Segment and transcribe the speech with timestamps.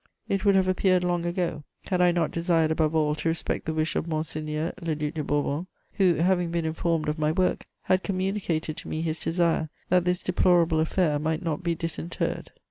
[0.27, 3.73] "It would have appeared long ago, had I not desired above all to respect the
[3.75, 8.01] wish of Monseigneur le Duc de Bourbon, who, having been informed of my work, had
[8.01, 12.49] communicated to me his desire that this deplorable affair might not be disinterred.